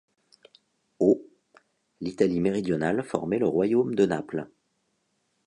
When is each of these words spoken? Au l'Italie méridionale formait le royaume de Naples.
Au 0.97 1.21
l'Italie 1.99 2.39
méridionale 2.39 3.03
formait 3.03 3.37
le 3.37 3.45
royaume 3.47 3.93
de 3.93 4.07
Naples. 4.07 4.49